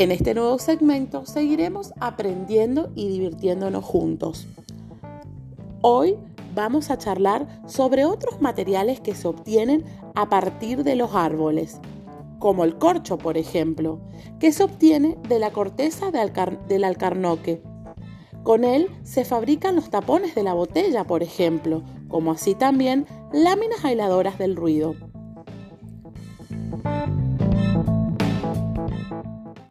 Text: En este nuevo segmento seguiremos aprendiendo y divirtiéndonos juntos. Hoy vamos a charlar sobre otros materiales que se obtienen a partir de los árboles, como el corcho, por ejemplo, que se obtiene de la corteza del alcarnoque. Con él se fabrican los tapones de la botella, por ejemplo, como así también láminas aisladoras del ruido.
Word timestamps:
En 0.00 0.12
este 0.12 0.32
nuevo 0.32 0.58
segmento 0.58 1.26
seguiremos 1.26 1.92
aprendiendo 2.00 2.90
y 2.94 3.08
divirtiéndonos 3.08 3.84
juntos. 3.84 4.46
Hoy 5.82 6.16
vamos 6.54 6.90
a 6.90 6.96
charlar 6.96 7.60
sobre 7.66 8.06
otros 8.06 8.40
materiales 8.40 8.98
que 9.00 9.14
se 9.14 9.28
obtienen 9.28 9.84
a 10.14 10.30
partir 10.30 10.84
de 10.84 10.96
los 10.96 11.14
árboles, 11.14 11.80
como 12.38 12.64
el 12.64 12.78
corcho, 12.78 13.18
por 13.18 13.36
ejemplo, 13.36 14.00
que 14.38 14.52
se 14.52 14.64
obtiene 14.64 15.18
de 15.28 15.38
la 15.38 15.50
corteza 15.50 16.10
del 16.10 16.84
alcarnoque. 16.84 17.62
Con 18.42 18.64
él 18.64 18.88
se 19.02 19.26
fabrican 19.26 19.76
los 19.76 19.90
tapones 19.90 20.34
de 20.34 20.44
la 20.44 20.54
botella, 20.54 21.04
por 21.04 21.22
ejemplo, 21.22 21.82
como 22.08 22.32
así 22.32 22.54
también 22.54 23.04
láminas 23.34 23.84
aisladoras 23.84 24.38
del 24.38 24.56
ruido. 24.56 24.94